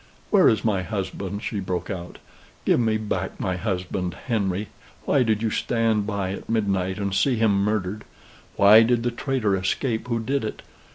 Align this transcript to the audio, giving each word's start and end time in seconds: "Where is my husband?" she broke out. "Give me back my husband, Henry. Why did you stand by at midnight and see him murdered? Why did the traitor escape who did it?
"Where 0.31 0.49
is 0.49 0.65
my 0.65 0.81
husband?" 0.81 1.43
she 1.43 1.59
broke 1.59 1.91
out. 1.91 2.17
"Give 2.65 2.79
me 2.79 2.97
back 2.97 3.39
my 3.39 3.55
husband, 3.55 4.15
Henry. 4.25 4.69
Why 5.05 5.21
did 5.21 5.43
you 5.43 5.51
stand 5.51 6.07
by 6.07 6.31
at 6.31 6.49
midnight 6.49 6.97
and 6.97 7.13
see 7.13 7.35
him 7.35 7.63
murdered? 7.63 8.03
Why 8.55 8.81
did 8.81 9.03
the 9.03 9.11
traitor 9.11 9.55
escape 9.55 10.07
who 10.07 10.19
did 10.19 10.43
it? 10.43 10.63